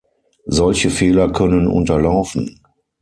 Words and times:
Solche 0.47 0.89
Fehler 0.89 1.31
können 1.31 1.67
unterlaufen. 1.67 2.59